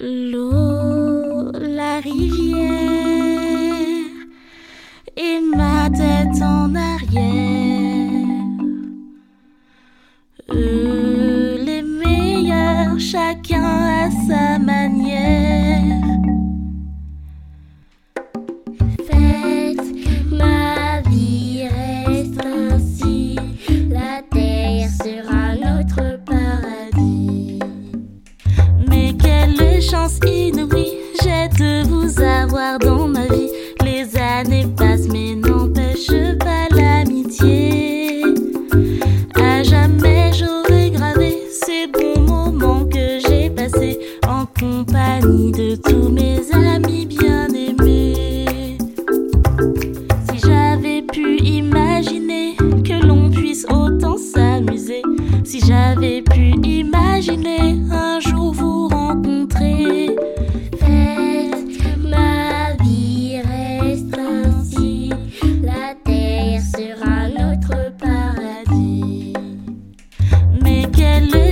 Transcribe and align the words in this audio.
l'eau, 0.00 1.52
la 1.52 2.00
rivière 2.00 2.72
et 5.16 5.40
ma 5.56 5.88
tête 5.90 6.42
en 6.42 6.74
arrière. 6.74 8.20
Eux, 10.52 11.58
les 11.64 11.82
meilleurs, 11.82 12.98
chacun 12.98 13.62
à 13.62 14.10
sa 14.26 14.53
chance 29.90 30.18
inouïe 30.26 30.94
j'ai 31.22 31.48
de 31.58 31.86
vous 31.86 32.20
avoir 32.20 32.78
dans 32.78 33.06
ma 33.06 33.26
vie. 33.26 33.50
Les 33.84 34.16
années 34.16 34.66
passent 34.76 35.08
mais 35.12 35.34
n'empêchent 35.34 36.38
pas 36.38 36.68
l'amitié. 36.74 38.22
À 39.34 39.62
jamais 39.62 40.30
j'aurais 40.32 40.90
gravé 40.90 41.38
ces 41.50 41.86
bons 41.86 42.20
moments 42.20 42.84
que 42.86 43.20
j'ai 43.26 43.50
passés 43.50 43.98
en 44.26 44.46
compagnie 44.58 45.52
de 45.52 45.76
tous 45.76 46.08
mes 46.08 46.40
amis 46.52 47.06
bien-aimés. 47.06 48.78
Si 50.30 50.38
j'avais 50.38 51.02
pu 51.02 51.38
imaginer 51.38 52.56
que 52.84 53.06
l'on 53.06 53.30
puisse 53.30 53.66
autant 53.70 54.16
s'amuser, 54.16 55.02
si 55.44 55.60
j'avais 55.60 56.22
pu 56.22 56.52
imaginer 56.66 57.76
un 57.90 58.20
jour 58.20 58.33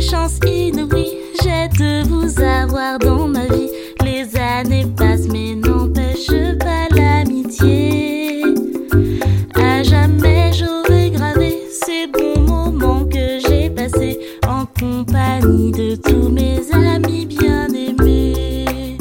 chance 0.00 0.38
inouïe 0.46 1.18
j'ai 1.42 1.68
de 1.68 2.08
vous 2.08 2.40
avoir 2.40 2.98
dans 2.98 3.28
ma 3.28 3.46
vie. 3.46 3.70
Les 4.02 4.26
années 4.36 4.86
passent 4.96 5.28
mais 5.30 5.54
n'empêchent 5.54 6.56
pas 6.58 6.88
l'amitié. 6.94 8.42
À 9.54 9.82
jamais 9.82 10.52
j'aurais 10.52 11.10
gravé 11.10 11.58
ces 11.70 12.06
bons 12.06 12.40
moments 12.40 13.04
que 13.04 13.38
j'ai 13.46 13.68
passés 13.70 14.18
en 14.46 14.64
compagnie 14.66 15.72
de 15.72 15.96
tous 15.96 16.28
mes 16.28 16.60
amis 16.72 17.26
bien-aimés. 17.26 18.96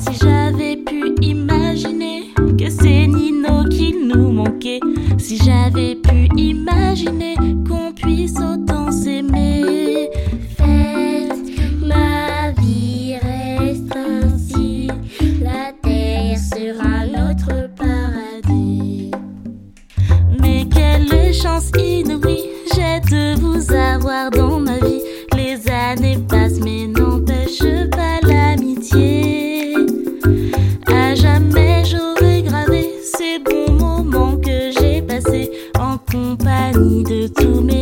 Si 0.00 0.18
j'avais 0.22 0.76
pu 0.76 1.14
imaginer 1.20 2.32
que 2.58 2.70
c'est 2.70 3.06
Nino 3.06 3.64
qui 3.68 3.94
nous 3.94 4.30
manquait, 4.30 4.80
si 5.18 5.36
j'avais 5.36 5.96
pu 5.96 6.28
imaginer 6.36 7.34
inouïe 21.76 22.48
j'ai 22.74 23.00
de 23.10 23.40
vous 23.40 23.72
avoir 23.72 24.30
dans 24.30 24.60
ma 24.60 24.78
vie. 24.78 25.02
Les 25.36 25.58
années 25.70 26.18
passent 26.28 26.60
mais 26.60 26.86
n'empêchent 26.86 27.88
pas 27.90 28.20
l'amitié. 28.22 29.74
À 30.86 31.14
jamais 31.14 31.82
j'aurais 31.84 32.42
gravé 32.42 32.90
ces 33.02 33.38
bons 33.38 33.72
moments 33.72 34.36
que 34.36 34.70
j'ai 34.78 35.02
passés 35.02 35.50
en 35.78 35.98
compagnie 36.10 37.02
de 37.04 37.28
tous 37.28 37.60
mes 37.60 37.77